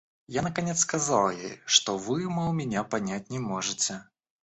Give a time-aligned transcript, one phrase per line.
[0.27, 4.03] Я наконец сказал ей, что вы, мол, меня понять не можете.